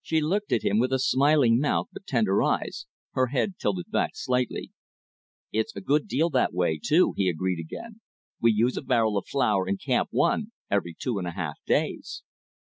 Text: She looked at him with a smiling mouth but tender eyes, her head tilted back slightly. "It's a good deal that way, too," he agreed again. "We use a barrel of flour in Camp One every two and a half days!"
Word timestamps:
She 0.00 0.20
looked 0.20 0.50
at 0.50 0.64
him 0.64 0.80
with 0.80 0.92
a 0.92 0.98
smiling 0.98 1.60
mouth 1.60 1.86
but 1.92 2.04
tender 2.04 2.42
eyes, 2.42 2.86
her 3.12 3.28
head 3.28 3.60
tilted 3.60 3.92
back 3.92 4.16
slightly. 4.16 4.72
"It's 5.52 5.76
a 5.76 5.80
good 5.80 6.08
deal 6.08 6.30
that 6.30 6.52
way, 6.52 6.80
too," 6.84 7.14
he 7.16 7.28
agreed 7.28 7.60
again. 7.60 8.00
"We 8.40 8.50
use 8.50 8.76
a 8.76 8.82
barrel 8.82 9.16
of 9.16 9.28
flour 9.28 9.68
in 9.68 9.76
Camp 9.76 10.08
One 10.10 10.50
every 10.68 10.96
two 10.98 11.16
and 11.20 11.28
a 11.28 11.36
half 11.36 11.60
days!" 11.64 12.24